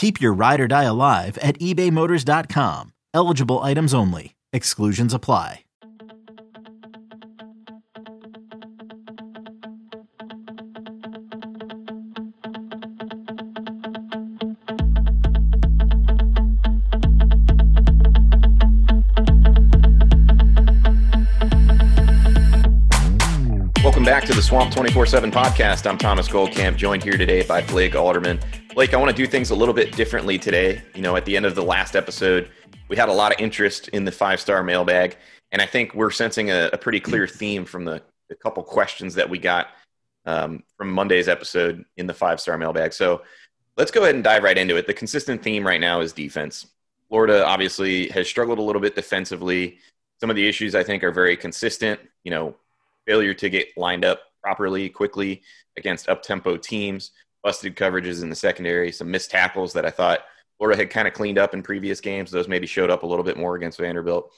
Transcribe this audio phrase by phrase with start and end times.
[0.00, 2.94] Keep your ride or die alive at ebaymotors.com.
[3.12, 4.34] Eligible items only.
[4.50, 5.64] Exclusions apply.
[23.84, 25.86] Welcome back to the Swamp 24 7 podcast.
[25.86, 28.40] I'm Thomas Goldkamp, joined here today by Blake Alderman.
[28.80, 30.80] Blake, I want to do things a little bit differently today.
[30.94, 32.48] You know, at the end of the last episode,
[32.88, 35.18] we had a lot of interest in the five star mailbag,
[35.52, 38.00] and I think we're sensing a, a pretty clear theme from the,
[38.30, 39.66] the couple questions that we got
[40.24, 42.94] um, from Monday's episode in the five star mailbag.
[42.94, 43.20] So
[43.76, 44.86] let's go ahead and dive right into it.
[44.86, 46.66] The consistent theme right now is defense.
[47.10, 49.76] Florida obviously has struggled a little bit defensively.
[50.22, 52.00] Some of the issues I think are very consistent.
[52.24, 52.56] You know,
[53.06, 55.42] failure to get lined up properly, quickly
[55.76, 57.10] against up tempo teams,
[57.42, 60.24] busted coverages in the secondary, some missed tackles that I thought
[60.58, 62.30] Florida had kind of cleaned up in previous games.
[62.30, 64.32] Those maybe showed up a little bit more against Vanderbilt.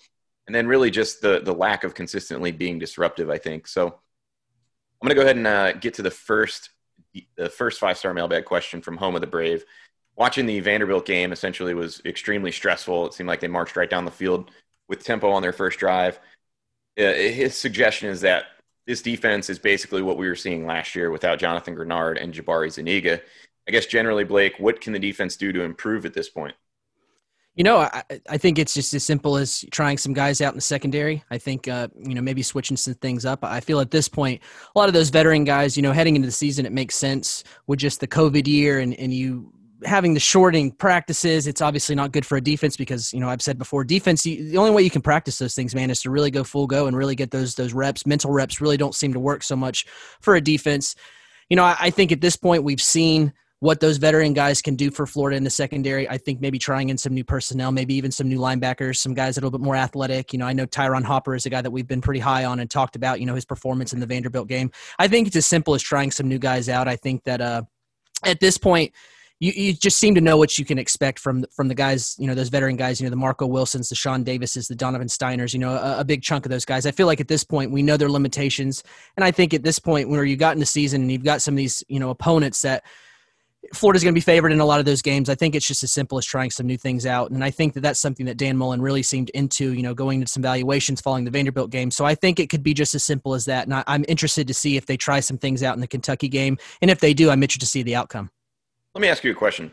[0.46, 3.66] And then really just the the lack of consistently being disruptive, I think.
[3.66, 6.70] So I'm going to go ahead and uh, get to the first
[7.36, 9.64] the first five star mailbag question from Home of the Brave.
[10.16, 13.06] Watching the Vanderbilt game essentially was extremely stressful.
[13.06, 14.50] It seemed like they marched right down the field
[14.88, 16.20] with tempo on their first drive.
[16.98, 18.44] Uh, his suggestion is that
[18.92, 22.70] this defense is basically what we were seeing last year without Jonathan Greenard and Jabari
[22.70, 23.22] Zuniga.
[23.66, 26.54] I guess generally, Blake, what can the defense do to improve at this point?
[27.54, 30.58] You know, I, I think it's just as simple as trying some guys out in
[30.58, 31.24] the secondary.
[31.30, 33.42] I think, uh, you know, maybe switching some things up.
[33.42, 34.42] I feel at this point,
[34.76, 37.44] a lot of those veteran guys, you know, heading into the season, it makes sense
[37.66, 39.54] with just the COVID year and, and you
[39.84, 43.42] having the shorting practices, it's obviously not good for a defense because you know I've
[43.42, 44.22] said before, defense.
[44.22, 46.86] The only way you can practice those things, man, is to really go full go
[46.86, 48.06] and really get those those reps.
[48.06, 49.86] Mental reps really don't seem to work so much
[50.20, 50.94] for a defense.
[51.48, 53.32] You know, I, I think at this point we've seen
[53.62, 56.08] what those veteran guys can do for Florida in the secondary.
[56.08, 59.36] I think maybe trying in some new personnel, maybe even some new linebackers, some guys
[59.36, 60.32] a little bit more athletic.
[60.32, 62.58] You know, I know Ty'Ron Hopper is a guy that we've been pretty high on
[62.58, 64.72] and talked about, you know, his performance in the Vanderbilt game.
[64.98, 66.88] I think it's as simple as trying some new guys out.
[66.88, 67.62] I think that uh,
[68.24, 68.94] at this point,
[69.42, 72.28] you, you just seem to know what you can expect from from the guys, you
[72.28, 75.52] know, those veteran guys, you know, the Marco Wilsons, the Shawn Davises, the Donovan Stiners,
[75.52, 76.86] you know, a, a, big chunk of those guys.
[76.86, 78.84] I feel like at this point we know their limitations,
[79.16, 81.42] and I think at this point where you got in the season and you've got
[81.42, 82.84] some of these, you know, opponents that
[83.74, 85.28] Florida's going to be favored in a lot of those games.
[85.28, 87.74] I think it's just as simple as trying some new things out, and I think
[87.74, 91.00] that that's something that Dan Mullen really seemed into, you know, going into some valuations
[91.00, 91.90] following the Vanderbilt game.
[91.90, 94.46] So I think it could be just as simple as that, and I, I'm interested
[94.46, 97.12] to see if they try some things out in the Kentucky game, and if they
[97.12, 98.30] do, I'm interested to see the outcome.
[98.94, 99.72] Let me ask you a question.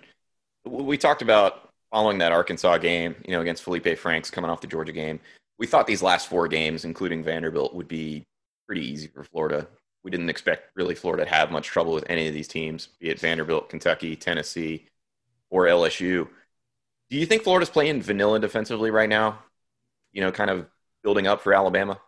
[0.65, 4.67] We talked about following that Arkansas game, you know, against Feleipe Franks coming off the
[4.67, 5.19] Georgia game.
[5.57, 8.23] We thought these last four games, including Vanderbilt, would be
[8.65, 9.67] pretty easy for Florida.
[10.03, 13.09] We didn't expect really Florida to have much trouble with any of these teams, be
[13.09, 14.87] it Vanderbilt, Kentucky, Tennessee,
[15.49, 16.29] or LSU.
[17.09, 19.39] Do you think Florida's playing vanilla defensively right now?
[20.13, 20.67] You know, kind of
[21.03, 21.99] building up for Alabama?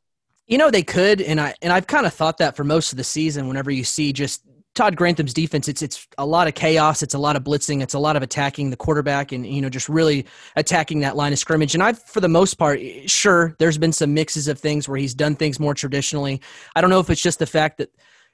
[0.47, 2.97] You know they could, and I and I've kind of thought that for most of
[2.97, 3.47] the season.
[3.47, 4.43] Whenever you see just
[4.73, 7.93] Todd Grantham's defense, it's it's a lot of chaos, it's a lot of blitzing, it's
[7.93, 11.39] a lot of attacking the quarterback, and you know just really attacking that line of
[11.39, 11.73] scrimmage.
[11.73, 14.97] And I've, for the most part, eh, sure, there's been some mixes of things where
[14.97, 16.41] he's done things more traditionally.
[16.73, 17.89] I don't know if it's just the fact that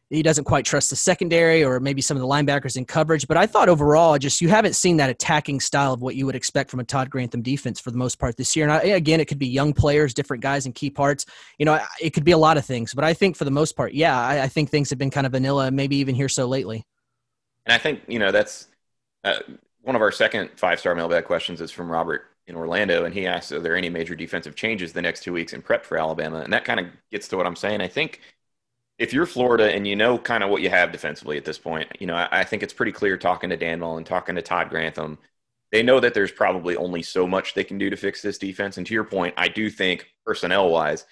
[0.10, 3.28] he doesn't quite trust the secondary or maybe some of the linebackers in coverage.
[3.28, 6.36] But I thought overall, just you haven't seen that attacking style of what you would
[6.36, 8.66] expect from a Todd Grantham defense for the most part this year.
[8.66, 11.26] And I, again, it could be young players, different guys in key parts.
[11.58, 12.94] You know, it could be a lot of things.
[12.94, 15.26] But I think for the most part, yeah, I, I think things have been kind
[15.26, 16.86] of vanilla, maybe even here so lately.
[17.66, 18.68] And I think you know that's
[19.26, 19.40] uh,
[19.82, 23.28] one of our second five star mailbag questions is from Robert in Orlando, and he
[23.28, 26.40] asks, "Are there any major defensive changes the next two weeks in prep for Alabama?"
[26.40, 27.82] And that kind of gets to what I'm saying.
[27.82, 28.22] I think
[29.00, 31.88] if you're Florida and you know kind of what you have defensively at this point,
[32.00, 34.70] you know, I, I, think it's pretty clear talking to Dan Mullen, talking to Todd
[34.70, 35.20] Grantham,
[35.72, 38.78] they know that there's probably only so much they can do to fix this defense.
[38.78, 41.06] And to your point, I do think personnel wise,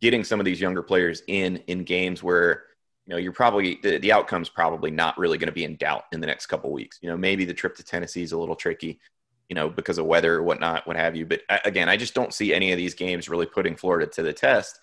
[0.00, 2.64] getting some of these younger players in in games where
[3.06, 6.04] you know you're probably the, the outcome's probably not really going to be in doubt
[6.12, 6.98] in the next couple weeks.
[7.02, 9.00] You know, maybe the trip to Tennessee is a little tricky,
[9.48, 11.26] you know, because of weather or whatnot, what have you.
[11.26, 14.32] But again, I just don't see any of these games really putting Florida to the
[14.32, 14.78] test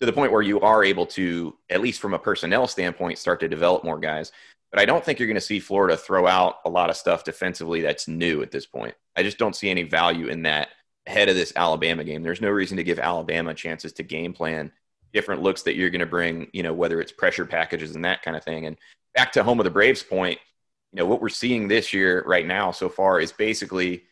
[0.00, 3.40] to the point where you are able to, at least from a personnel standpoint, start
[3.40, 4.32] to develop more guys.
[4.70, 7.24] But I don't think you're going to see Florida throw out a lot of stuff
[7.24, 8.94] defensively that's new at this point.
[9.16, 10.68] I just don't see any value in that
[11.06, 12.22] ahead of this Alabama game.
[12.22, 14.70] There's no reason to give Alabama chances to game plan
[15.12, 18.22] different looks that you're going to bring, you know, whether it's pressure packages and that
[18.22, 18.66] kind of thing.
[18.66, 18.76] And
[19.14, 20.38] back to home of the Braves point,
[20.92, 24.04] you know, what we're seeing this year right now so far is basically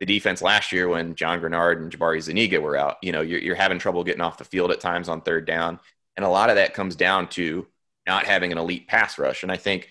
[0.00, 2.96] the defense last year when John Greenard and Jabari Zuniga were out.
[3.02, 5.78] You know, you're, you're having trouble getting off the field at times on third down.
[6.16, 7.66] And a lot of that comes down to
[8.06, 9.42] not having an elite pass rush.
[9.42, 9.88] And I think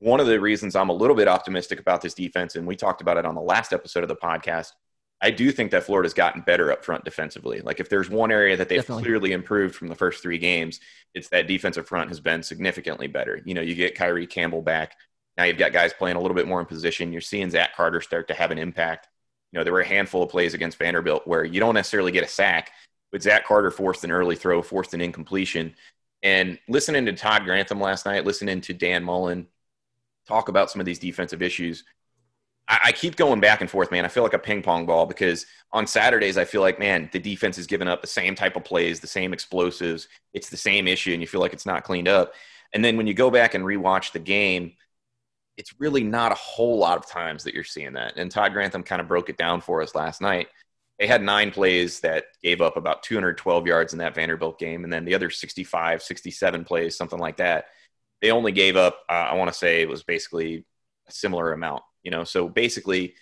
[0.00, 3.00] one of the reasons I'm a little bit optimistic about this defense, and we talked
[3.00, 4.72] about it on the last episode of the podcast,
[5.20, 7.60] I do think that Florida's gotten better up front defensively.
[7.60, 9.02] Like if there's one area that they've Definitely.
[9.02, 10.78] clearly improved from the first three games,
[11.14, 13.40] it's that defensive front has been significantly better.
[13.44, 14.94] You know, you get Kyree Campbell back.
[15.36, 17.12] Now you've got guys playing a little bit more in position.
[17.12, 19.08] You're seeing Zach Carter start to have an impact.
[19.52, 22.24] You know, there were a handful of plays against Vanderbilt where you don't necessarily get
[22.24, 22.72] a sack,
[23.10, 25.74] but Zach Carter forced an early throw, forced an incompletion.
[26.22, 29.46] And listening to Todd Grantham last night, listening to Dan Mullen
[30.26, 31.84] talk about some of these defensive issues,
[32.68, 34.04] I, I keep going back and forth, man.
[34.04, 37.18] I feel like a ping pong ball because on Saturdays, I feel like, man, the
[37.18, 40.08] defense is giving up the same type of plays, the same explosives.
[40.34, 42.34] It's the same issue, and you feel like it's not cleaned up.
[42.74, 44.74] And then when you go back and rewatch the game,
[45.58, 48.14] it's really not a whole lot of times that you're seeing that.
[48.16, 50.46] And Todd Grantham kind of broke it down for us last night.
[51.00, 54.84] They had nine plays that gave up about 212 yards in that Vanderbilt game.
[54.84, 57.66] And then the other 65, 67 plays, something like that,
[58.22, 60.64] they only gave up, uh, I want to say it was basically
[61.08, 62.22] a similar amount, you know?
[62.22, 63.14] So basically,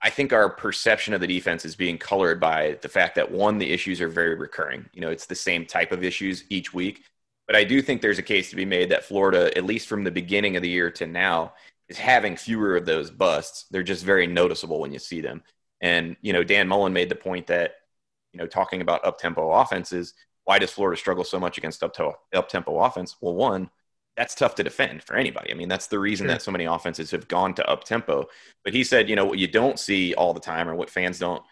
[0.00, 3.58] I think our perception of the defense is being colored by the fact that one,
[3.58, 4.88] the issues are very recurring.
[4.92, 7.04] You know, it's the same type of issues each week.
[7.52, 10.04] But I do think there's a case to be made that Florida, at least from
[10.04, 11.52] the beginning of the year to now,
[11.90, 13.66] is having fewer of those busts.
[13.70, 15.42] They're just very noticeable when you see them.
[15.82, 17.74] And, you know, Dan Mullen made the point that,
[18.32, 20.14] you know, talking about up tempo offenses,
[20.44, 23.16] why does Florida struggle so much against up tempo offense?
[23.20, 23.68] Well, one,
[24.16, 25.50] that's tough to defend for anybody.
[25.50, 26.32] I mean, that's the reason sure.
[26.32, 28.30] that so many offenses have gone to up tempo.
[28.64, 31.18] But he said, you know, what you don't see all the time or what fans
[31.18, 31.42] don't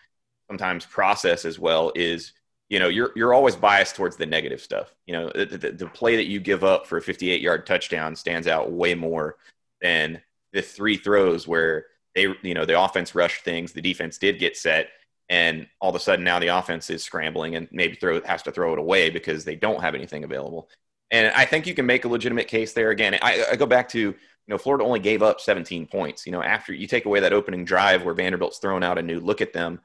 [0.48, 2.32] sometimes process as well is
[2.70, 4.94] you know you're you're always biased towards the negative stuff.
[5.06, 8.16] You know, the, the, the play that you give up for a 58 yard touchdown
[8.16, 9.36] stands out way more
[9.82, 10.22] than
[10.52, 14.56] the three throws where they you know the offense rushed things, the defense did get
[14.56, 14.88] set,
[15.28, 18.52] and all of a sudden now the offense is scrambling and maybe throw has to
[18.52, 20.70] throw it away because they don't have anything available.
[21.10, 22.90] And I think you can make a legitimate case there.
[22.90, 26.24] Again, I, I go back to you know Florida only gave up 17 points.
[26.24, 29.18] You know, after you take away that opening drive where Vanderbilt's throwing out a new
[29.18, 29.80] look at them,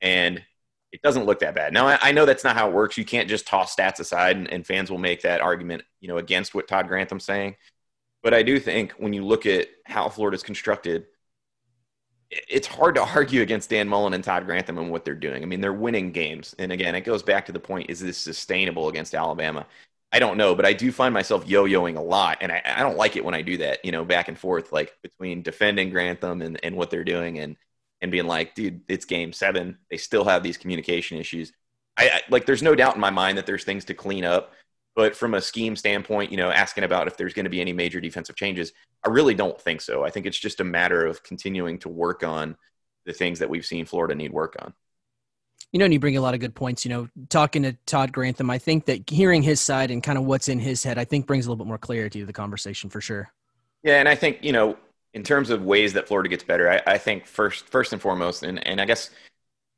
[0.00, 0.42] and
[0.94, 1.72] it doesn't look that bad.
[1.72, 2.96] Now, I, I, know that's not how it works.
[2.96, 6.18] You can't just toss stats aside, and, and, fans will make that argument, you know,
[6.18, 7.56] against what Todd Grantham's saying.
[8.22, 11.06] But I do think when you look at how Florida's constructed,
[12.30, 15.42] it's hard to argue against Dan Mullen and Todd Grantham and what they're doing.
[15.42, 18.16] I mean, they're winning games, and again, it goes back to the point: is this
[18.16, 19.66] sustainable against Alabama?
[20.12, 22.96] I don't know, but I do find myself yo-yoing a lot, and I, I don't
[22.96, 23.84] like it when I do that.
[23.84, 27.56] You know, back and forth, like between defending Grantham and, and what they're doing, and
[28.00, 29.78] and being like, dude, it's game seven.
[29.90, 31.52] They still have these communication issues.
[31.96, 34.52] I, I, like, there's no doubt in my mind that there's things to clean up.
[34.96, 37.72] But from a scheme standpoint, you know, asking about if there's going to be any
[37.72, 38.72] major defensive changes,
[39.04, 40.04] I really don't think so.
[40.04, 42.56] I think it's just a matter of continuing to work on
[43.04, 44.72] the things that we've seen Florida need work on.
[45.72, 46.84] You know, and you bring a lot of good points.
[46.84, 50.24] You know, talking to Todd Grantham, I think that hearing his side and kind of
[50.24, 52.90] what's in his head, I think brings a little bit more clarity to the conversation
[52.90, 53.32] for sure.
[53.82, 54.76] Yeah, and I think you know
[55.14, 58.42] in terms of ways that Florida gets better, I, I think first first and foremost,
[58.42, 59.10] and, and I guess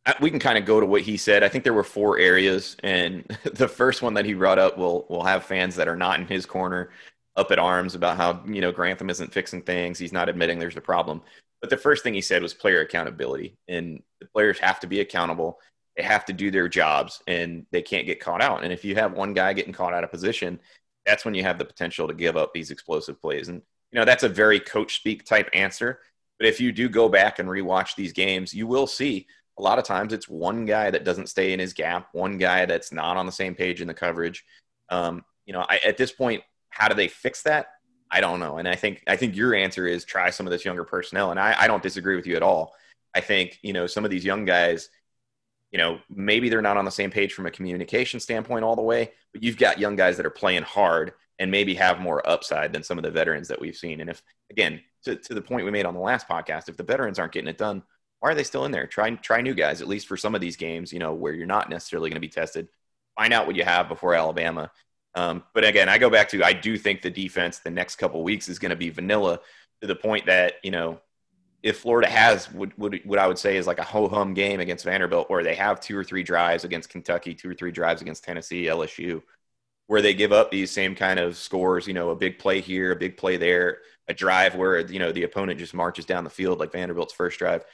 [0.06, 1.44] uh, we can kind of go to what he said.
[1.44, 5.06] I think there were four areas, and the first one that he brought up will
[5.08, 6.90] will have fans that are not in his corner
[7.36, 9.98] up at arms about how you know Grantham isn't fixing things.
[9.98, 11.22] He's not admitting there's a problem.
[11.60, 15.00] But the first thing he said was player accountability, and the players have to be
[15.00, 15.58] accountable.
[15.96, 18.64] They have to do their jobs, and they can't get caught out.
[18.64, 20.60] And if you have one guy getting caught out of position,
[21.06, 23.48] that's when you have the potential to give up these explosive plays.
[23.48, 23.62] And
[23.96, 26.00] you know, that's a very coach speak type answer.
[26.38, 29.26] But if you do go back and rewatch these games, you will see
[29.58, 32.66] a lot of times it's one guy that doesn't stay in his gap, one guy
[32.66, 34.44] that's not on the same page in the coverage.
[34.90, 37.68] Um, you know, I, at this point, how do they fix that?
[38.10, 38.58] I don't know.
[38.58, 41.30] And I think I think your answer is try some of this younger personnel.
[41.30, 42.74] And I, I don't disagree with you at all.
[43.14, 44.90] I think, you know, some of these young guys,
[45.70, 48.82] you know, maybe they're not on the same page from a communication standpoint all the
[48.82, 52.72] way, but you've got young guys that are playing hard and maybe have more upside
[52.72, 54.00] than some of the veterans that we've seen.
[54.00, 56.82] And if, again, to, to the point we made on the last podcast, if the
[56.82, 57.82] veterans aren't getting it done,
[58.20, 58.86] why are they still in there?
[58.86, 61.46] Try try new guys, at least for some of these games, you know, where you're
[61.46, 62.68] not necessarily going to be tested.
[63.16, 64.70] find out what you have before Alabama.
[65.14, 68.22] Um, but again, I go back to I do think the defense the next couple
[68.22, 69.40] weeks is going to be vanilla
[69.80, 71.00] to the point that you know
[71.62, 74.60] if Florida has what, what, what I would say is like a ho hum game
[74.60, 78.02] against Vanderbilt, where they have two or three drives against Kentucky, two or three drives
[78.02, 79.22] against Tennessee, LSU,
[79.86, 82.92] where they give up these same kind of scores, you know, a big play here,
[82.92, 83.78] a big play there,
[84.08, 87.38] a drive where, you know, the opponent just marches down the field like Vanderbilt's first
[87.38, 87.64] drive.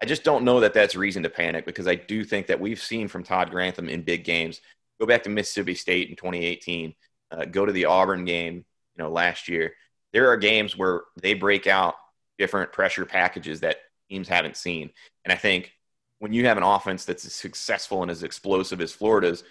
[0.00, 2.80] I just don't know that that's reason to panic because I do think that we've
[2.80, 4.60] seen from Todd Grantham in big games.
[5.00, 6.94] Go back to Mississippi State in 2018,
[7.30, 9.72] uh, go to the Auburn game, you know, last year.
[10.12, 11.94] There are games where they break out
[12.38, 14.90] different pressure packages that teams haven't seen.
[15.24, 15.72] And I think
[16.20, 19.44] when you have an offense that's as successful and as explosive as Florida's,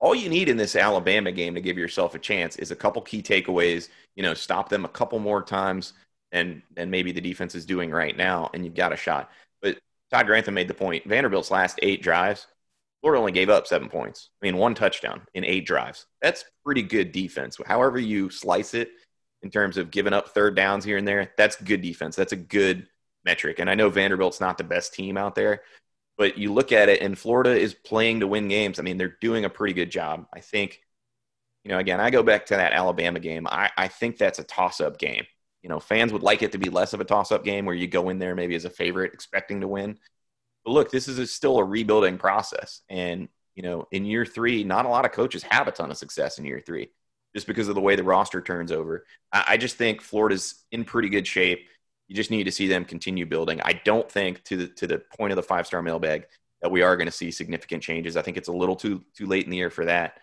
[0.00, 3.02] all you need in this Alabama game to give yourself a chance is a couple
[3.02, 5.94] key takeaways, you know, stop them a couple more times
[6.32, 9.30] and than maybe the defense is doing right now, and you've got a shot.
[9.62, 9.78] But
[10.10, 11.08] Todd Grantham made the point.
[11.08, 12.46] Vanderbilt's last eight drives,
[13.00, 14.30] Florida only gave up seven points.
[14.42, 16.06] I mean, one touchdown in eight drives.
[16.20, 17.56] That's pretty good defense.
[17.64, 18.90] However you slice it,
[19.42, 22.16] in terms of giving up third downs here and there, that's good defense.
[22.16, 22.88] That's a good
[23.24, 23.60] metric.
[23.60, 25.62] And I know Vanderbilt's not the best team out there,
[26.18, 28.78] but you look at it and Florida is playing to win games.
[28.78, 30.26] I mean, they're doing a pretty good job.
[30.34, 30.80] I think,
[31.64, 33.46] you know, again, I go back to that Alabama game.
[33.46, 35.24] I, I think that's a toss up game.
[35.62, 37.74] You know, fans would like it to be less of a toss up game where
[37.74, 39.98] you go in there maybe as a favorite expecting to win.
[40.64, 42.80] But look, this is a, still a rebuilding process.
[42.88, 45.96] And, you know, in year three, not a lot of coaches have a ton of
[45.96, 46.90] success in year three
[47.34, 49.04] just because of the way the roster turns over.
[49.32, 51.68] I, I just think Florida's in pretty good shape.
[52.08, 53.60] You just need to see them continue building.
[53.62, 56.26] I don't think to the to the point of the five star mailbag
[56.62, 58.16] that we are going to see significant changes.
[58.16, 60.20] I think it's a little too too late in the year for that.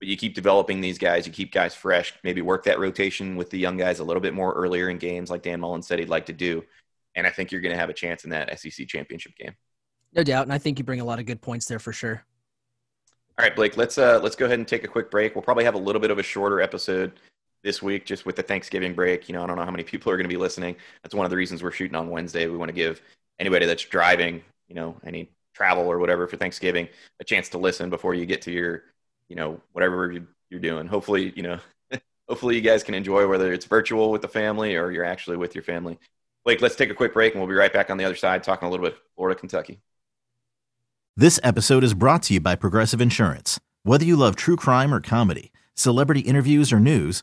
[0.00, 3.50] But you keep developing these guys, you keep guys fresh, maybe work that rotation with
[3.50, 6.08] the young guys a little bit more earlier in games, like Dan Mullen said he'd
[6.08, 6.64] like to do.
[7.16, 9.56] And I think you're going to have a chance in that SEC championship game.
[10.12, 12.22] No doubt, and I think you bring a lot of good points there for sure.
[13.38, 15.34] All right, Blake, let's uh, let's go ahead and take a quick break.
[15.34, 17.20] We'll probably have a little bit of a shorter episode
[17.62, 19.28] this week, just with the Thanksgiving break.
[19.28, 20.76] You know, I don't know how many people are going to be listening.
[21.02, 22.46] That's one of the reasons we're shooting on Wednesday.
[22.46, 23.02] We want to give
[23.38, 26.88] anybody that's driving, you know, any travel or whatever for Thanksgiving,
[27.20, 28.84] a chance to listen before you get to your,
[29.28, 30.14] you know, whatever
[30.50, 30.86] you're doing.
[30.86, 31.58] Hopefully, you know,
[32.28, 35.54] hopefully you guys can enjoy whether it's virtual with the family or you're actually with
[35.54, 35.98] your family.
[36.44, 38.42] Blake, let's take a quick break and we'll be right back on the other side
[38.42, 39.80] talking a little bit Florida, Kentucky.
[41.16, 43.58] This episode is brought to you by Progressive Insurance.
[43.82, 47.22] Whether you love true crime or comedy, celebrity interviews or news,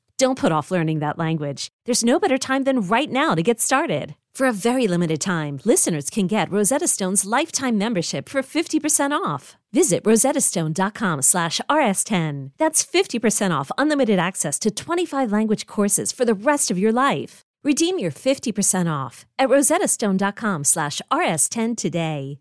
[0.21, 1.69] Don't put off learning that language.
[1.85, 4.13] There's no better time than right now to get started.
[4.35, 9.57] For a very limited time, listeners can get Rosetta Stone's lifetime membership for 50% off.
[9.73, 12.51] Visit rosettastone.com slash rs10.
[12.59, 17.41] That's 50% off unlimited access to 25 language courses for the rest of your life.
[17.63, 22.37] Redeem your 50% off at rosettastone.com slash rs10 today.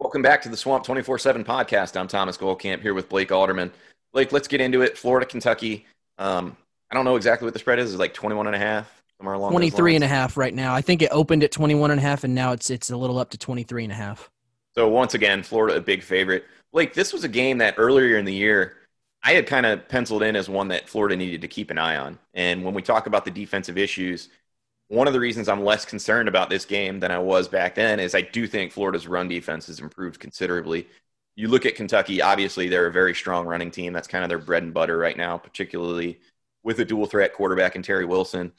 [0.00, 2.00] Welcome back to the Swamp 24-7 podcast.
[2.00, 3.70] I'm Thomas Goldkamp here with Blake Alderman.
[4.18, 4.98] Blake, let's get into it.
[4.98, 5.86] Florida, Kentucky.
[6.18, 6.56] Um,
[6.90, 7.92] I don't know exactly what the spread is.
[7.92, 10.74] It's like 21 and a half somewhere along 23 and a half right now.
[10.74, 13.20] I think it opened at 21 and a half and now it's it's a little
[13.20, 14.28] up to 23 and a half.
[14.74, 16.46] So once again, Florida a big favorite.
[16.72, 18.78] Blake, this was a game that earlier in the year
[19.22, 21.96] I had kind of penciled in as one that Florida needed to keep an eye
[21.96, 22.18] on.
[22.34, 24.30] And when we talk about the defensive issues,
[24.88, 28.00] one of the reasons I'm less concerned about this game than I was back then
[28.00, 30.88] is I do think Florida's run defense has improved considerably.
[31.38, 33.92] You look at Kentucky, obviously they're a very strong running team.
[33.92, 36.18] That's kind of their bread and butter right now, particularly
[36.64, 38.50] with a dual threat quarterback in Terry Wilson.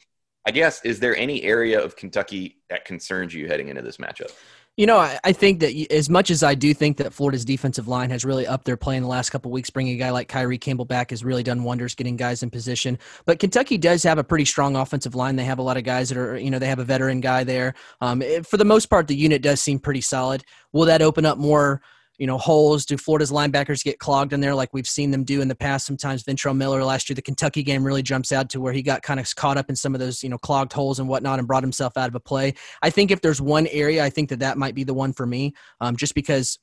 [0.48, 4.32] I guess is there any area of Kentucky that concerns you heading into this matchup?
[4.78, 7.90] You know, I, I, think that as much as I do think that Florida's defensive
[7.90, 10.30] line has really upped their play in the last couple weeks, bringing a guy like
[10.30, 12.98] Kyree Campbell back has really done wonders, getting guys in position.
[13.26, 15.36] But Kentucky does have a pretty strong offensive line.
[15.36, 17.44] They have a lot of guys that are, you know, they have a veteran guy
[17.44, 17.74] there.
[18.00, 20.46] Um, it, for the most part, the unit does seem pretty solid.
[20.72, 21.82] Will that open up more?
[22.20, 22.86] You know, holes?
[22.86, 25.88] Do Florida's linebackers get clogged in there like we've seen them do in the past?
[25.88, 29.02] Sometimes Ventrell Miller last year, the Kentucky game really jumps out to where he got
[29.02, 31.48] kind of caught up in some of those, you know, clogged holes and whatnot and
[31.48, 32.54] brought himself out of a play.
[32.82, 35.26] I think if there's one area, I think that that might be the one for
[35.26, 36.60] me, um, just because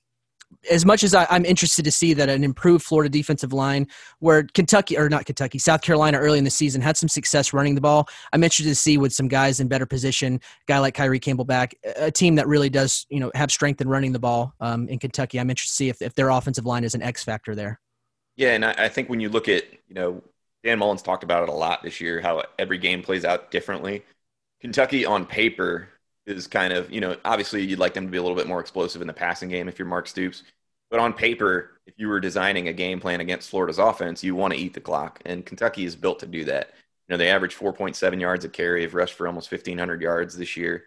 [0.71, 3.87] as much as I, am interested to see that an improved Florida defensive line,
[4.19, 7.75] where Kentucky or not Kentucky, South Carolina early in the season had some success running
[7.75, 11.21] the ball, I'm interested to see with some guys in better position, guy like Kyree
[11.21, 14.55] Campbell back, a team that really does you know have strength in running the ball
[14.61, 15.39] um, in Kentucky.
[15.39, 17.81] I'm interested to see if, if their offensive line is an X factor there.
[18.37, 20.23] Yeah, and I, I think when you look at you know
[20.65, 24.05] Dan Mullen's talked about it a lot this year, how every game plays out differently.
[24.61, 25.89] Kentucky on paper
[26.27, 28.61] is kind of, you know, obviously you'd like them to be a little bit more
[28.61, 30.43] explosive in the passing game if you're Mark Stoops.
[30.91, 34.55] But on paper, if you were designing a game plan against Florida's offense, you want
[34.55, 35.21] to eat the clock.
[35.25, 36.73] And Kentucky is built to do that.
[37.09, 40.57] You know, they average 4.7 yards a carry, have rushed for almost 1,500 yards this
[40.57, 40.85] year.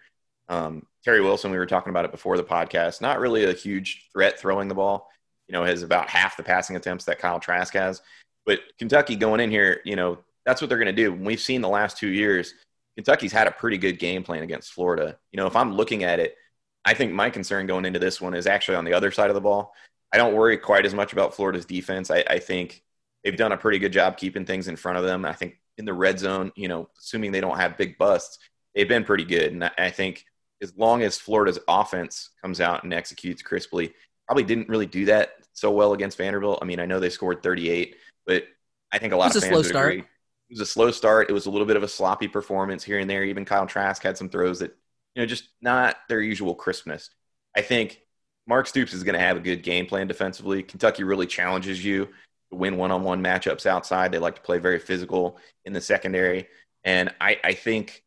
[0.50, 4.08] Um, Terry Wilson, we were talking about it before the podcast, not really a huge
[4.12, 5.10] threat throwing the ball.
[5.48, 8.01] You know, has about half the passing attempts that Kyle Trask has.
[8.46, 11.12] But Kentucky going in here, you know, that's what they're going to do.
[11.12, 12.53] We've seen the last two years–
[12.99, 15.17] Kentucky's had a pretty good game plan against Florida.
[15.31, 16.35] You know, if I'm looking at it,
[16.83, 19.35] I think my concern going into this one is actually on the other side of
[19.35, 19.73] the ball.
[20.11, 22.11] I don't worry quite as much about Florida's defense.
[22.11, 22.83] I, I think
[23.23, 25.23] they've done a pretty good job keeping things in front of them.
[25.23, 28.37] I think in the red zone, you know, assuming they don't have big busts,
[28.75, 29.53] they've been pretty good.
[29.53, 30.25] And I think
[30.61, 33.93] as long as Florida's offense comes out and executes crisply,
[34.27, 36.59] probably didn't really do that so well against Vanderbilt.
[36.61, 38.43] I mean, I know they scored 38, but
[38.91, 39.93] I think a lot of fans would start.
[39.93, 40.05] agree
[40.49, 41.29] it was a slow start.
[41.29, 43.23] It was a little bit of a sloppy performance here and there.
[43.23, 44.75] Even Kyle Trask had some throws that,
[45.13, 47.11] you know, just not their usual crispness.
[47.55, 48.01] I think
[48.47, 50.63] Mark Stoops is going to have a good game plan defensively.
[50.63, 52.05] Kentucky really challenges you
[52.51, 54.11] to win one on one matchups outside.
[54.11, 56.47] They like to play very physical in the secondary.
[56.83, 58.03] And I, I think,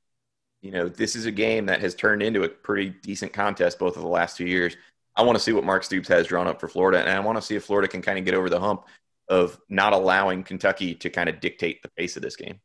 [0.62, 3.96] you know, this is a game that has turned into a pretty decent contest both
[3.96, 4.76] of the last two years.
[5.14, 7.36] I want to see what Mark Stoops has drawn up for Florida, and I want
[7.36, 8.86] to see if Florida can kind of get over the hump
[9.32, 12.60] of not allowing Kentucky to kind of dictate the pace of this game.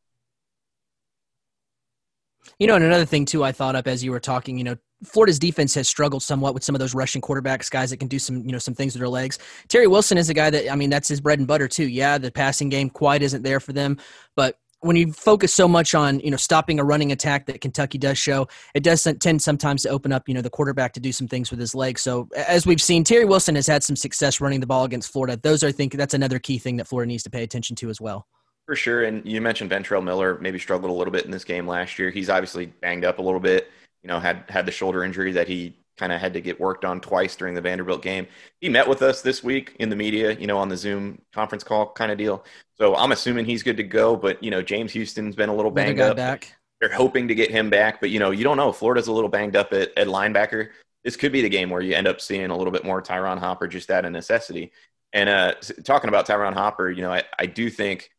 [2.60, 4.58] You know, and another thing too, I thought up as you were talking.
[4.58, 4.75] You know,
[5.06, 8.19] Florida's defense has struggled somewhat with some of those rushing quarterbacks, guys that can do
[8.19, 9.39] some, you know, some things with their legs.
[9.69, 11.88] Terry Wilson is a guy that, I mean, that's his bread and butter too.
[11.88, 13.97] Yeah, the passing game quite isn't there for them,
[14.36, 17.97] but when you focus so much on you know stopping a running attack that Kentucky
[17.97, 21.11] does show, it does tend sometimes to open up you know the quarterback to do
[21.11, 22.01] some things with his legs.
[22.01, 25.39] So as we've seen, Terry Wilson has had some success running the ball against Florida.
[25.41, 27.89] Those are I think that's another key thing that Florida needs to pay attention to
[27.89, 28.27] as well.
[28.65, 31.67] For sure, and you mentioned Ventrell Miller maybe struggled a little bit in this game
[31.67, 32.09] last year.
[32.09, 33.69] He's obviously banged up a little bit.
[34.03, 36.86] You know, had had the shoulder injury that he kind of had to get worked
[36.86, 38.27] on twice during the Vanderbilt game.
[38.62, 41.63] He met with us this week in the media, you know, on the Zoom conference
[41.63, 42.45] call kind of deal.
[42.75, 44.15] So I'm assuming he's good to go.
[44.15, 46.15] But you know, James Houston's been a little banged up.
[46.15, 46.55] Back.
[46.79, 48.71] They're hoping to get him back, but you know, you don't know.
[48.71, 50.69] Florida's a little banged up at, at linebacker.
[51.03, 53.39] This could be the game where you end up seeing a little bit more Ty'Ron
[53.39, 54.71] Hopper just out of necessity.
[55.13, 58.12] And uh, talking about Ty'Ron Hopper, you know, I, I do think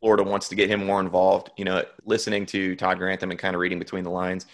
[0.00, 1.50] Florida wants to get him more involved.
[1.56, 4.46] You know, listening to Todd Grantham and kind of reading between the lines,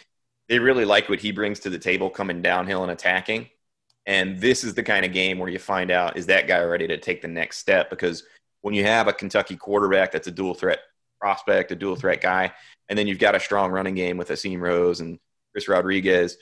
[0.49, 3.49] they really like what he brings to the table coming downhill and attacking.
[4.07, 6.89] And this is the kind of game where you find out is that guy ready
[6.89, 7.91] to take the next step?
[7.91, 8.25] Because
[8.63, 10.81] when you have a Kentucky quarterback that's a dual threat
[11.21, 12.53] prospect, a dual threat guy,
[12.89, 15.19] and then you've got a strong running game with Asim Rose and
[15.53, 16.39] Chris Rodriguez,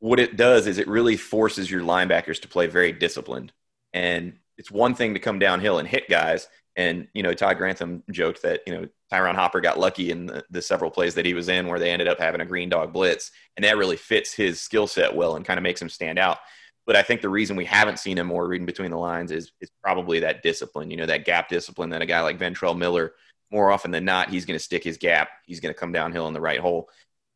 [0.00, 3.52] what it does is it really forces your linebackers to play very disciplined.
[3.92, 6.48] And it's one thing to come downhill and hit guys.
[6.76, 10.44] And, you know, Todd Grantham joked that, you know, Ty'Ron Hopper got lucky in the,
[10.50, 12.92] the, several plays that he was in where they ended up having a green dog
[12.92, 13.32] blitz.
[13.56, 16.38] And that really fits his skill set well and kind of makes him stand out.
[16.86, 19.52] But I think the reason we haven't seen him more reading between the lines is,
[19.60, 23.12] is probably that discipline, you know, that gap discipline that a guy like Ventrell Miller,
[23.50, 25.28] more often than not, he's going to stick his gap.
[25.44, 26.88] He's going to come downhill in the right hole.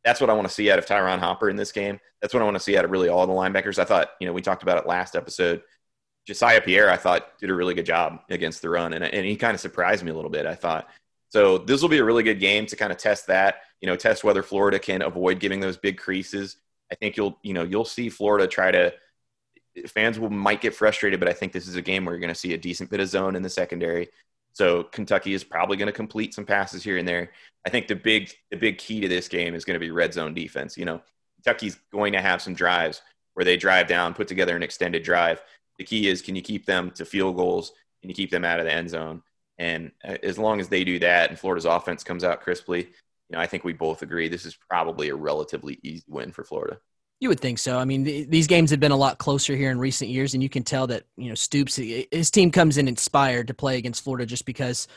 [0.03, 1.99] That's what I want to see out of Ty'Ron Hopper in this game.
[2.21, 3.79] That's what I want to see out of really all the linebackers.
[3.79, 5.61] I thought, you know, we talked about it last episode.
[6.25, 8.93] Josiah Pierre, I thought, did a really good job against the run.
[8.93, 10.45] And, and he kind of surprised me a little bit.
[10.45, 10.89] I thought,
[11.29, 13.95] so this will be a really good game to kind of test that, you know,
[13.95, 16.57] test whether Florida can avoid giving those big creases.
[16.91, 18.93] I think you'll, you know, you'll see Florida try to
[19.87, 22.33] fans will might get frustrated, but I think this is a game where you're going
[22.33, 24.09] to see a decent bit of zone in the secondary.
[24.53, 27.31] So Kentucky is probably going to complete some passes here and there.
[27.65, 30.13] I think the big the big key to this game is going to be red
[30.13, 30.77] zone defense.
[30.77, 31.01] You know,
[31.35, 33.01] Kentucky's going to have some drives
[33.33, 35.41] where they drive down, put together an extended drive.
[35.77, 37.73] The key is can you keep them to field goals?
[38.01, 39.21] Can you keep them out of the end zone?
[39.57, 42.81] And uh, as long as they do that and Florida's offense comes out crisply,
[43.29, 46.43] you know, I think we both agree this is probably a relatively easy win for
[46.43, 46.79] Florida.
[47.19, 47.79] You would think so.
[47.79, 50.43] I mean, th- these games have been a lot closer here in recent years, and
[50.43, 54.03] you can tell that you know Stoops, his team comes in inspired to play against
[54.03, 54.87] Florida just because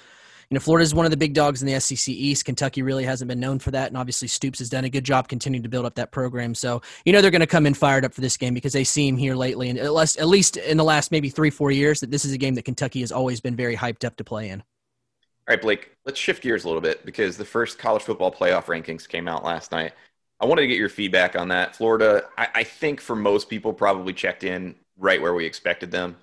[0.50, 2.46] you know, Florida is one of the big dogs in the SEC East.
[2.46, 5.28] Kentucky really hasn't been known for that, and obviously Stoops has done a good job
[5.28, 6.54] continuing to build up that program.
[6.54, 8.84] So you know they're going to come in fired up for this game because they
[8.84, 12.00] seem here lately, and at least, at least in the last maybe three four years,
[12.00, 14.48] that this is a game that Kentucky has always been very hyped up to play
[14.48, 14.60] in.
[14.60, 18.66] All right, Blake, let's shift gears a little bit because the first college football playoff
[18.66, 19.92] rankings came out last night.
[20.40, 21.74] I wanted to get your feedback on that.
[21.74, 26.16] Florida, I, I think for most people, probably checked in right where we expected them.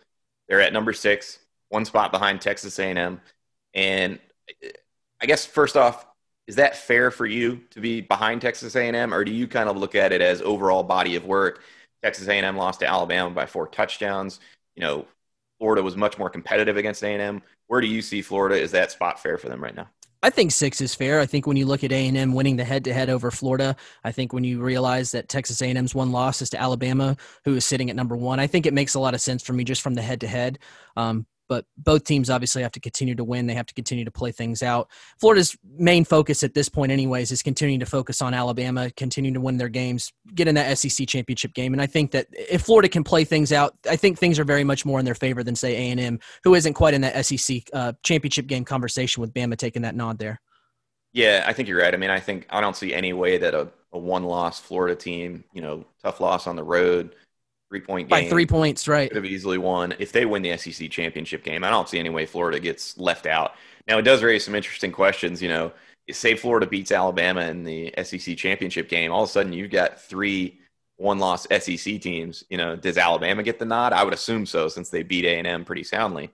[0.48, 3.20] They're at number six, one spot behind Texas A&M.
[3.76, 4.20] And
[5.22, 6.06] I guess first off,
[6.48, 9.78] is that fair for you to be behind Texas A&M, or do you kind of
[9.78, 11.62] look at it as overall body of work?
[12.04, 14.40] Texas A&M lost to Alabama by four touchdowns.
[14.76, 15.08] You know,
[15.60, 17.42] Florida was much more competitive against A&M.
[17.68, 18.56] Where do you see Florida?
[18.56, 19.90] Is that spot fair for them right now?
[20.22, 21.20] I think six is fair.
[21.20, 24.12] I think when you look at A and M winning the head-to-head over Florida, I
[24.12, 27.56] think when you realize that Texas A and M's one loss is to Alabama, who
[27.56, 29.64] is sitting at number one, I think it makes a lot of sense for me
[29.64, 30.60] just from the head-to-head.
[30.96, 33.48] Um, but both teams obviously have to continue to win.
[33.48, 34.90] They have to continue to play things out.
[35.20, 39.42] Florida's main focus at this point, anyways, is continuing to focus on Alabama, continuing to
[39.42, 41.74] win their games, get in that SEC championship game.
[41.74, 44.64] And I think that if Florida can play things out, I think things are very
[44.64, 47.26] much more in their favor than say A and M, who isn't quite in that
[47.26, 50.42] SEC uh, championship game conversation with Bama taking that nod there.
[51.14, 51.94] Yeah, I think you're right.
[51.94, 55.46] I mean, I think I don't see any way that a, a one-loss Florida team,
[55.54, 57.16] you know, tough loss on the road
[57.76, 59.10] three point game by three points, right?
[59.10, 61.64] Could have easily won if they win the SEC championship game.
[61.64, 63.54] I don't see any way Florida gets left out.
[63.88, 65.42] Now it does raise some interesting questions.
[65.42, 65.72] You know,
[66.12, 70.02] say Florida beats Alabama in the SEC championship game, all of a sudden you've got
[70.02, 70.60] three
[70.98, 72.46] one-loss SEC teams.
[72.50, 73.92] You know, does Alabama get the nod?
[73.92, 76.32] I would assume so, since they beat A and M pretty soundly.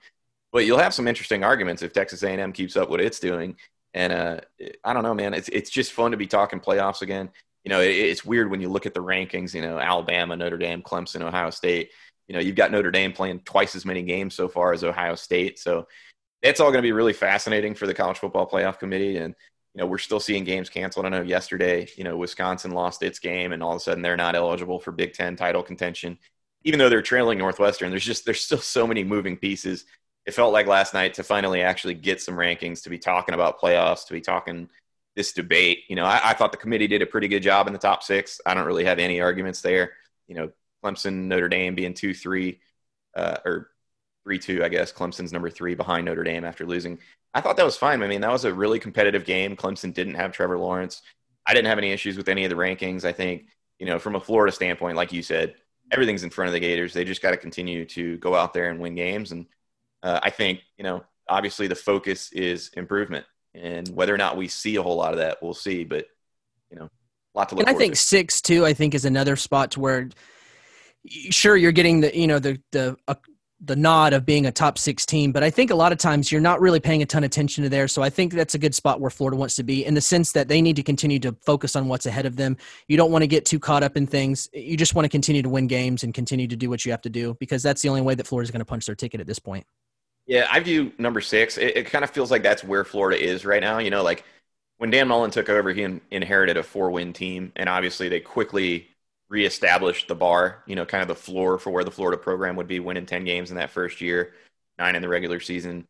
[0.52, 3.56] But you'll have some interesting arguments if Texas A&M keeps up what it's doing.
[3.94, 4.40] And uh,
[4.84, 5.34] I don't know, man.
[5.34, 7.30] It's it's just fun to be talking playoffs again
[7.64, 10.58] you know, it, it's weird when you look at the rankings, you know, Alabama, Notre
[10.58, 11.92] Dame, Clemson, Ohio State.
[12.28, 15.16] You know, you've got Notre Dame playing twice as many games so far as Ohio
[15.16, 15.60] State.
[15.60, 15.88] So
[16.42, 19.18] it's all going to be really fascinating for the college football playoff committee.
[19.18, 19.36] And,
[19.74, 21.06] you know, we're still seeing games canceled.
[21.06, 24.18] I know yesterday, you know, Wisconsin lost its game and all of a sudden they're
[24.18, 26.18] not eligible for Big Ten title contention,
[26.64, 27.90] even though they're trailing Northwestern.
[27.90, 29.86] There's just, there's still so many moving pieces.
[30.26, 33.60] It felt like last night to finally actually get some rankings, to be talking about
[33.60, 34.70] playoffs, to be talking
[35.16, 35.84] this debate.
[35.90, 38.04] You know, I, I, thought the committee did a pretty good job in the top
[38.04, 38.40] six.
[38.46, 39.94] I don't really have any arguments there.
[40.28, 40.52] You know,
[40.84, 42.60] Clemson, Notre Dame being two, three,
[43.16, 43.72] uh, or
[44.24, 44.94] three, two, I guess.
[44.94, 47.00] Clemson's number three behind Notre Dame after losing.
[47.34, 48.02] I thought that was fine.
[48.04, 49.56] I mean, that was a really competitive game.
[49.56, 51.02] Clemson didn't have Trevor Lawrence.
[51.46, 53.04] I didn't have any issues with any of the rankings.
[53.04, 53.48] I think,
[53.80, 55.56] you know, from a Florida standpoint, like you said,
[55.92, 56.94] everything's in front of the Gators.
[56.94, 59.32] They just got to continue to go out there and win games.
[59.32, 59.48] And
[60.04, 64.48] uh, I think, you know, obviously the focus is improvement and whether or not we
[64.48, 65.84] see a whole lot of that, we'll see.
[65.84, 66.08] But
[66.70, 67.68] you know, a lot to look.
[67.68, 68.00] And I think to.
[68.00, 68.66] six too.
[68.66, 70.10] I think is another spot to where,
[71.08, 73.16] sure, you're getting the you know the the uh,
[73.64, 76.32] the nod of being a top six team, but I think a lot of times
[76.32, 77.88] you're not really paying a ton of attention to there.
[77.88, 80.32] So I think that's a good spot where Florida wants to be in the sense
[80.32, 82.58] that they need to continue to focus on what's ahead of them.
[82.88, 84.50] You don't want to get too caught up in things.
[84.52, 87.02] You just want to continue to win games and continue to do what you have
[87.04, 89.28] to do because that's the only way that Florida's going to punch their ticket at
[89.28, 89.66] this point.
[90.32, 91.58] Yeah, I view number six.
[91.58, 93.80] It, it kind of feels like that's where Florida is right now.
[93.80, 94.24] You know, like
[94.78, 98.22] when Dan Mullen took over, he in, inherited a four win team, and obviously they
[98.22, 98.88] quickly
[99.28, 102.68] reestablished the bar, you know, kind of the floor for where the Florida program would
[102.70, 104.32] be winning 10 games in that first year,
[104.80, 105.86] nine in the regular season.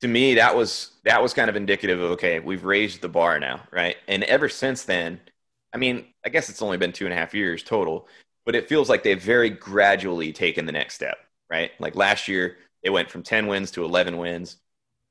[0.00, 3.38] To me, that was that was kind of indicative of okay, we've raised the bar
[3.38, 3.96] now, right?
[4.08, 5.20] And ever since then,
[5.72, 8.08] I mean, I guess it's only been two and a half years total,
[8.44, 11.18] but it feels like they've very gradually taken the next step,
[11.50, 11.70] right?
[11.78, 14.56] Like last year, they went from 10 wins to 11 wins.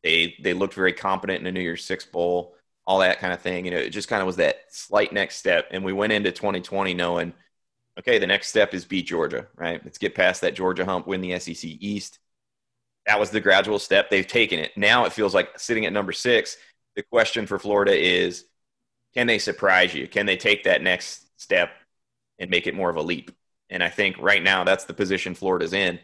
[0.04, 2.56] They they looked very competent in the New Year's Six bowl,
[2.86, 3.66] all that kind of thing.
[3.66, 5.68] You know, it just kind of was that slight next step.
[5.72, 7.34] And we went into 2020 knowing,
[8.00, 9.82] okay, the next step is beat Georgia, right?
[9.84, 12.20] Let's get past that Georgia hump, win the SEC East.
[13.06, 14.10] That was the gradual step.
[14.10, 14.72] They've taken it.
[14.78, 16.58] Now it feels like sitting at number six.
[16.96, 18.46] The question for Florida is,
[19.14, 20.08] can they surprise you?
[20.08, 21.72] Can they take that next step
[22.38, 23.32] and make it more of a leap?
[23.70, 26.00] And I think right now that's the position Florida's in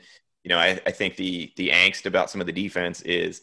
[0.46, 3.42] you know, I, I think the the angst about some of the defense is,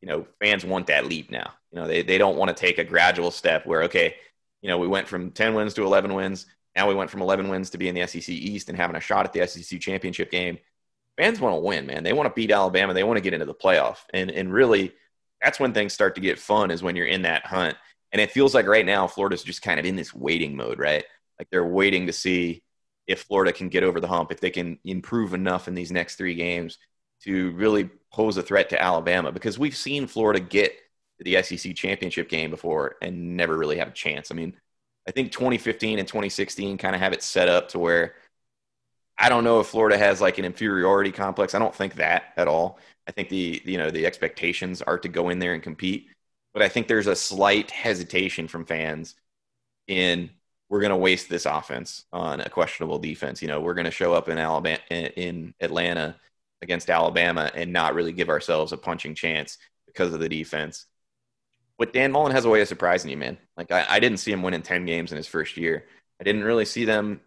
[0.00, 1.52] you know, fans want that leap now.
[1.72, 4.14] You know, they, they don't want to take a gradual step where, okay,
[4.62, 6.46] you know, we went from 10 wins to 11 wins.
[6.76, 9.00] Now we went from 11 wins to being in the SEC East and having a
[9.00, 10.58] shot at the SEC championship game.
[11.18, 12.04] Fans want to win, man.
[12.04, 12.94] They want to beat Alabama.
[12.94, 13.98] They want to get into the playoff.
[14.12, 14.92] And, and really,
[15.42, 17.76] that's when things start to get fun is when you're in that hunt.
[18.12, 21.04] And it feels like right now, Florida's just kind of in this waiting mode, right?
[21.38, 22.62] Like they're waiting to see
[23.06, 26.16] if Florida can get over the hump, if they can improve enough in these next
[26.16, 26.78] three games
[27.22, 30.72] to really pose a threat to Alabama, because we've seen Florida get
[31.18, 34.30] to the SEC championship game before and never really have a chance.
[34.30, 34.54] I mean,
[35.06, 38.14] I think 2015 and 2016 kind of have it set up to where
[39.18, 41.54] I don't know if Florida has like an inferiority complex.
[41.54, 42.78] I don't think that at all.
[43.06, 46.08] I think the you know the expectations are to go in there and compete.
[46.52, 49.16] but I think there's a slight hesitation from fans
[49.88, 50.30] in
[50.74, 53.40] we're going to waste this offense on a questionable defense.
[53.40, 56.16] You know, we're going to show up in Alabama in Atlanta
[56.62, 59.56] against Alabama and not really give ourselves a punching chance
[59.86, 60.86] because of the defense.
[61.78, 63.38] But Dan Mullen has a way of surprising you, man.
[63.56, 65.84] Like I, I didn't see him winning 10 games in his first year.
[66.20, 67.20] I didn't really see them.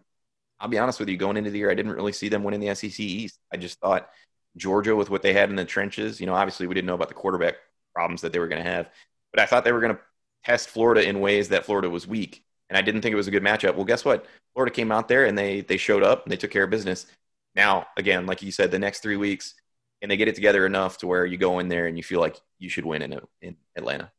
[0.60, 2.60] I'll be honest with you, going into the year, I didn't really see them winning
[2.60, 3.38] the SEC East.
[3.50, 4.10] I just thought
[4.58, 7.08] Georgia, with what they had in the trenches, you know, obviously we didn't know about
[7.08, 7.54] the quarterback
[7.94, 8.90] problems that they were going to have,
[9.32, 10.00] but I thought they were going to
[10.44, 13.32] test Florida in ways that Florida was weak and I didn't think it was a
[13.32, 13.74] good matchup.
[13.74, 14.26] Well, guess what?
[14.54, 17.06] Florida came out there and they they showed up and they took care of business.
[17.54, 19.54] Now, again, like you said, the next three weeks,
[20.02, 22.20] and they get it together enough to where you go in there and you feel
[22.20, 24.10] like you should win in in Atlanta.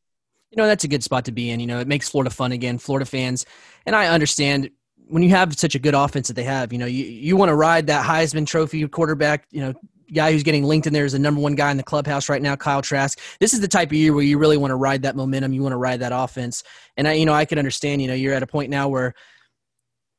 [0.52, 1.60] You know, that's a good spot to be in.
[1.60, 2.80] You know, it makes Florida fun again.
[2.80, 3.46] Florida fans,
[3.86, 4.72] and I understand
[5.08, 6.74] when you have such a good offense that they have.
[6.74, 9.48] You know, you you want to ride that Heisman Trophy quarterback.
[9.52, 9.74] You know,
[10.14, 12.42] guy who's getting linked in there is the number one guy in the clubhouse right
[12.42, 13.20] now, Kyle Trask.
[13.40, 15.54] This is the type of year where you really want to ride that momentum.
[15.54, 16.64] You want to ride that offense.
[16.98, 19.14] And I, you know, I can understand, you know, you're at a point now where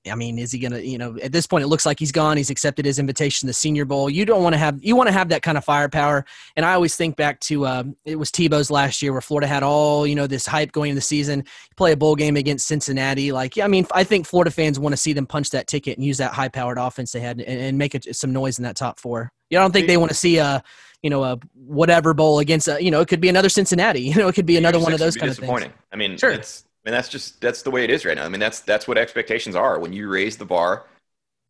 [0.09, 2.13] I mean, is he going to, you know, at this point, it looks like he's
[2.13, 2.39] gone.
[2.39, 4.09] He's accepted his invitation to the Senior Bowl.
[4.09, 6.25] You don't want to have, you want to have that kind of firepower.
[6.57, 9.63] And I always think back to, um, it was Tebow's last year where Florida had
[9.63, 11.45] all, you know, this hype going into the season.
[11.77, 13.31] play a bowl game against Cincinnati.
[13.31, 15.99] Like, yeah, I mean, I think Florida fans want to see them punch that ticket
[15.99, 18.65] and use that high powered offense they had and, and make it, some noise in
[18.65, 19.31] that top four.
[19.51, 20.63] You know, I don't think they want to see a,
[21.03, 24.01] you know, a whatever bowl against, a, you know, it could be another Cincinnati.
[24.11, 25.49] You know, it could be another one of those kind of things.
[25.93, 26.31] I mean, sure.
[26.31, 28.25] it's mean, that's just that's the way it is right now.
[28.25, 29.79] I mean, that's that's what expectations are.
[29.79, 30.87] When you raise the bar,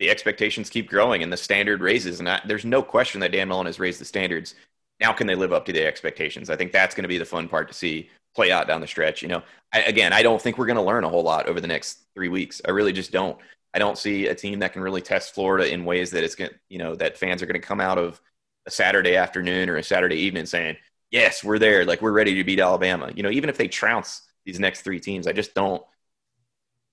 [0.00, 2.18] the expectations keep growing and the standard raises.
[2.18, 4.54] And I, there's no question that Dan Mullen has raised the standards.
[4.98, 6.50] Now, can they live up to the expectations?
[6.50, 8.86] I think that's going to be the fun part to see play out down the
[8.86, 9.22] stretch.
[9.22, 11.60] You know, I, again, I don't think we're going to learn a whole lot over
[11.60, 12.60] the next three weeks.
[12.66, 13.38] I really just don't.
[13.72, 16.50] I don't see a team that can really test Florida in ways that it's going,
[16.68, 18.20] you know, that fans are going to come out of
[18.66, 20.76] a Saturday afternoon or a Saturday evening saying,
[21.10, 21.84] "Yes, we're there.
[21.84, 25.00] Like we're ready to beat Alabama." You know, even if they trounce these next three
[25.00, 25.26] teams.
[25.26, 25.82] I just don't.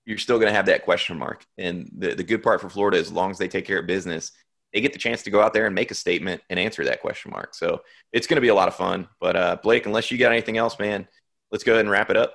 [0.04, 1.44] You're still going to have that question mark.
[1.58, 3.86] And the, the good part for Florida, is as long as they take care of
[3.86, 4.32] business,
[4.72, 7.00] they get the chance to go out there and make a statement and answer that
[7.02, 7.54] question mark.
[7.54, 7.82] So
[8.12, 9.08] it's going to be a lot of fun.
[9.20, 11.06] But uh, Blake, unless you got anything else, man,
[11.50, 12.34] let's go ahead and wrap it up.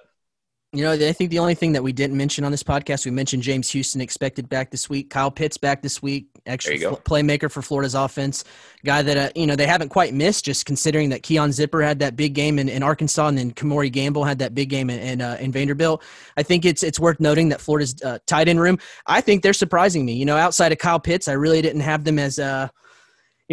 [0.76, 3.12] You know, I think the only thing that we didn't mention on this podcast, we
[3.12, 7.52] mentioned James Houston expected back this week, Kyle Pitts back this week, extra fl- playmaker
[7.52, 8.44] for Florida's offense,
[8.84, 12.00] guy that uh, you know they haven't quite missed, just considering that Keon Zipperer had
[12.00, 15.00] that big game in, in Arkansas, and then Kemore Gamble had that big game in
[15.00, 16.02] in, uh, in Vanderbilt.
[16.38, 18.80] I think it's it's worth noting that Florida's uh, tight end room.
[19.06, 20.14] I think they're surprising me.
[20.14, 22.70] You know, outside of Kyle Pitts, I really didn't have them as uh,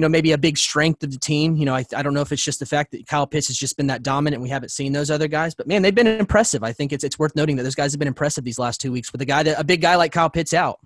[0.00, 1.56] you know, maybe a big strength of the team.
[1.56, 3.58] You know, I, I don't know if it's just the fact that Kyle Pitts has
[3.58, 4.42] just been that dominant.
[4.42, 6.64] We haven't seen those other guys, but man, they've been impressive.
[6.64, 8.92] I think it's it's worth noting that those guys have been impressive these last two
[8.92, 10.80] weeks with a guy that a big guy like Kyle Pitts out.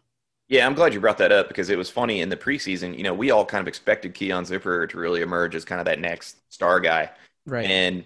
[0.48, 2.98] Yeah, I'm glad you brought that up because it was funny in the preseason.
[2.98, 5.84] You know, we all kind of expected Keon Zipperer to really emerge as kind of
[5.84, 7.08] that next star guy,
[7.46, 7.70] right?
[7.70, 8.02] And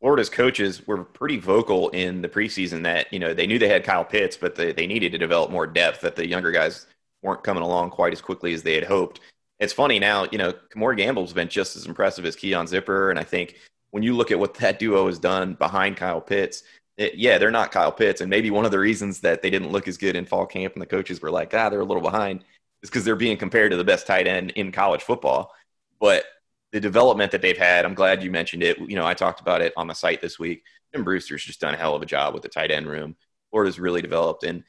[0.00, 3.84] Florida's coaches were pretty vocal in the preseason that you know they knew they had
[3.84, 6.02] Kyle Pitts, but they, they needed to develop more depth.
[6.02, 6.88] That the younger guys
[7.22, 9.20] weren't coming along quite as quickly as they had hoped
[9.62, 13.10] it's funny now, you know, Kemore Gamble's been just as impressive as Keon Zipperer.
[13.10, 13.54] And I think
[13.92, 16.64] when you look at what that duo has done behind Kyle Pitts,
[16.96, 18.20] it, yeah, they're not Kyle Pitts.
[18.20, 20.72] And maybe one of the reasons that they didn't look as good in fall camp
[20.74, 22.44] and the coaches were like, ah, they're a little behind
[22.82, 25.52] is because they're being compared to the best tight end in college football.
[26.00, 26.24] But
[26.72, 28.78] the development that they've had, I'm glad you mentioned it.
[28.80, 30.64] You know, I talked about it on the site this week.
[30.92, 33.14] Tim Brewster's just done a hell of a job with the tight end room.
[33.50, 34.42] Florida's really developed.
[34.42, 34.64] And,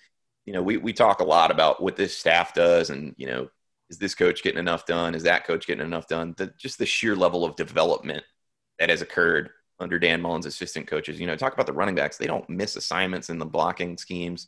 [0.46, 3.50] you know, we, we talk a lot about what this staff does and, you know,
[3.94, 5.14] is this coach getting enough done?
[5.14, 6.34] Is that coach getting enough done?
[6.36, 8.24] The, just the sheer level of development
[8.80, 11.20] that has occurred under Dan Mullen's assistant coaches.
[11.20, 12.18] You know, talk about the running backs.
[12.18, 14.48] They don't miss assignments in the blocking schemes.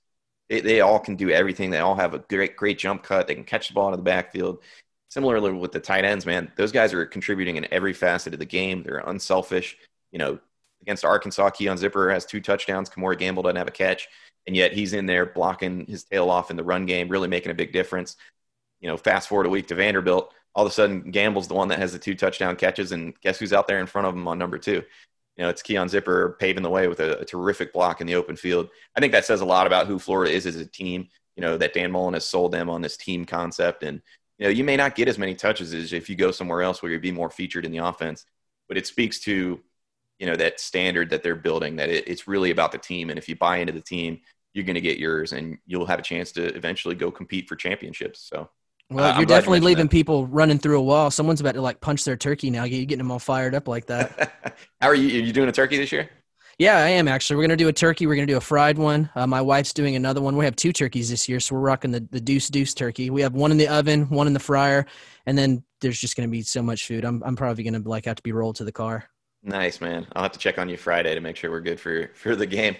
[0.49, 1.69] They, they all can do everything.
[1.69, 3.27] They all have a great, great jump cut.
[3.27, 4.63] They can catch the ball in the backfield.
[5.10, 8.45] Similarly with the tight ends, man, those guys are contributing in every facet of the
[8.45, 8.81] game.
[8.81, 9.77] They're unselfish.
[10.12, 10.39] You know,
[10.81, 12.89] against Arkansas, Keon Zipperer has two touchdowns.
[12.89, 14.08] Kemore Gamble doesn't have a catch,
[14.47, 17.51] and yet he's in there blocking his tail off in the run game, really making
[17.51, 18.17] a big difference
[18.81, 21.67] you know, fast forward a week to Vanderbilt, all of a sudden Gamble's the one
[21.69, 24.27] that has the two touchdown catches, and guess who's out there in front of him
[24.27, 24.83] on number two?
[25.38, 28.15] You know, it's Keon Zipperer paving the way with a, a terrific block in the
[28.15, 28.69] open field.
[28.95, 31.07] I think that says a lot about who Florida is as a team.
[31.35, 34.01] You know, that Dan Mullen has sold them on this team concept, and
[34.38, 36.81] you know, you may not get as many touches as if you go somewhere else
[36.81, 38.25] where you'd be more featured in the offense,
[38.67, 39.59] but it speaks to
[40.19, 43.19] you know that standard that they're building that it, it's really about the team and
[43.19, 44.19] if you buy into the team
[44.53, 47.55] you're going to get yours and you'll have a chance to eventually go compete for
[47.55, 48.49] championships so
[48.89, 49.91] well, uh, you're definitely you leaving that.
[49.91, 51.09] people running through a wall.
[51.09, 52.63] Someone's about to like punch their turkey now.
[52.65, 54.57] You're getting them all fired up like that.
[54.81, 55.21] How are you?
[55.21, 56.09] Are you doing a turkey this year?
[56.57, 57.35] Yeah, I am actually.
[57.35, 58.07] We're gonna do a turkey.
[58.07, 59.09] We're gonna do a fried one.
[59.15, 60.37] Uh, my wife's doing another one.
[60.37, 63.09] We have two turkeys this year, so we're rocking the the deuce deuce turkey.
[63.09, 64.85] We have one in the oven, one in the fryer,
[65.25, 67.03] and then there's just gonna be so much food.
[67.03, 69.09] I'm I'm probably gonna like have to be rolled to the car.
[69.43, 70.07] Nice, man.
[70.13, 72.45] I'll have to check on you Friday to make sure we're good for for the
[72.45, 72.75] game.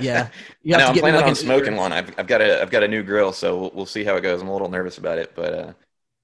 [0.00, 0.28] Yeah,
[0.62, 1.92] you have to I'm planning on smoking one.
[1.92, 4.20] I've, I've got a I've got a new grill, so we'll, we'll see how it
[4.20, 4.40] goes.
[4.40, 5.72] I'm a little nervous about it, but uh,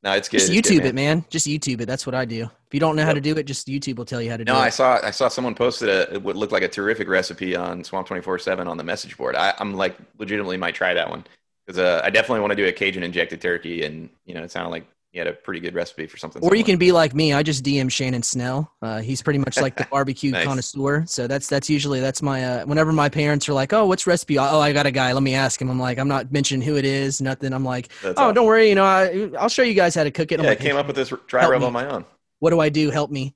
[0.03, 0.39] no, it's good.
[0.39, 1.19] Just it's YouTube good, man.
[1.19, 1.25] it, man.
[1.31, 1.87] Just YouTube it.
[1.87, 2.45] That's what I do.
[2.45, 3.09] If you don't know yep.
[3.09, 4.55] how to do it, just YouTube will tell you how to do it.
[4.55, 7.83] No, I saw I saw someone posted a what looked like a terrific recipe on
[7.83, 9.35] Swamp Twenty Four Seven on the message board.
[9.35, 11.25] I, am like legitimately might try that one
[11.67, 14.51] because uh, I definitely want to do a Cajun injected turkey, and you know it
[14.53, 16.41] sounded like he had a pretty good recipe for something.
[16.41, 16.57] Or similar.
[16.57, 17.33] you can be like me.
[17.33, 18.71] I just DM Shannon Snell.
[18.83, 20.45] Uh, he's pretty much like the barbecue nice.
[20.45, 21.07] connoisseur.
[21.07, 22.45] So that's that's usually that's my.
[22.45, 25.13] Uh, whenever my parents are like, "Oh, what's recipe?" Oh, I got a guy.
[25.13, 25.71] Let me ask him.
[25.71, 27.23] I'm like, I'm not mentioning who it is.
[27.23, 27.55] Nothing.
[27.55, 28.35] I'm like, that's oh, awesome.
[28.35, 28.69] don't worry.
[28.69, 29.09] You know, I,
[29.41, 30.41] will show you guys how to cook it.
[30.41, 32.05] Yeah, like, I came up with this dry rub on my own.
[32.41, 32.91] What do I do?
[32.91, 33.35] Help me.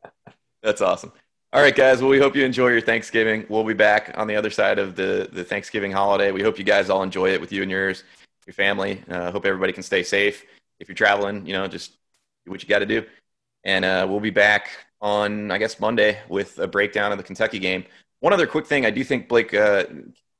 [0.62, 1.12] that's awesome.
[1.54, 2.02] All right, guys.
[2.02, 3.46] Well, we hope you enjoy your Thanksgiving.
[3.48, 6.30] We'll be back on the other side of the the Thanksgiving holiday.
[6.30, 8.04] We hope you guys all enjoy it with you and yours,
[8.46, 9.02] your family.
[9.08, 10.44] Uh, hope everybody can stay safe
[10.80, 11.92] if you're traveling, you know, just
[12.44, 13.04] do what you got to do.
[13.64, 17.58] And uh, we'll be back on, I guess, Monday with a breakdown of the Kentucky
[17.58, 17.84] game.
[18.20, 19.84] One other quick thing, I do think Blake, uh,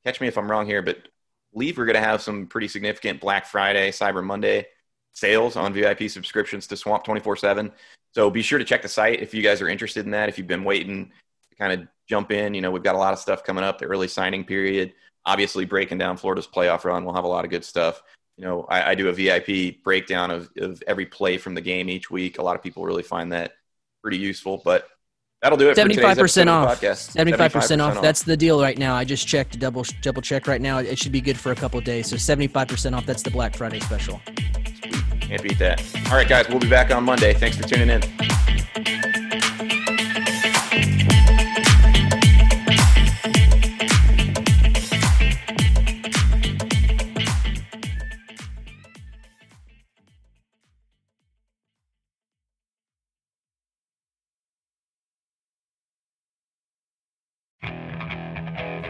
[0.05, 1.07] catch me if I'm wrong here, but
[1.53, 4.67] believe we're going to have some pretty significant Black Friday, Cyber Monday
[5.13, 7.71] sales on VIP subscriptions to Swamp 24 7.
[8.13, 10.29] So be sure to check the site if you guys are interested in that.
[10.29, 11.11] If you've been waiting
[11.49, 13.79] to kind of jump in, you know, we've got a lot of stuff coming up,
[13.79, 14.93] the early signing period.
[15.25, 18.01] Obviously, breaking down Florida's playoff run, we'll have a lot of good stuff
[18.37, 21.89] you know, I, I, do a VIP breakdown of, of every play from the game
[21.89, 22.37] each week.
[22.37, 23.53] A lot of people really find that
[24.03, 24.87] pretty useful, but
[25.41, 25.75] that'll do it.
[25.75, 26.79] Seventy-five percent off.
[26.79, 27.99] Seventy-five percent off.
[28.01, 28.95] That's the deal right now.
[28.95, 30.77] I just checked, double double check right now.
[30.77, 32.09] It should be good for a couple days.
[32.09, 33.07] So seventy-five percent off.
[33.07, 34.21] That's the Black Friday special.
[35.19, 35.83] Can't beat that.
[36.05, 37.33] All right, guys, we'll be back on Monday.
[37.33, 39.26] Thanks for tuning in.